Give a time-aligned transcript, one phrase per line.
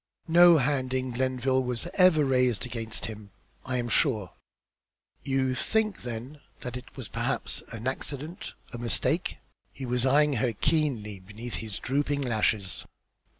[0.27, 3.29] No hand in Glenville was ever raised against him,
[3.67, 4.31] I am sure."
[5.21, 9.37] "You think then that it was perhaps an accident, a mistake?"
[9.71, 12.83] He was eyeing her keenly from beneath his drooping lashes.